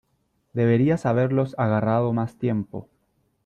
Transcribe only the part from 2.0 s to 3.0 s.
más tiempo.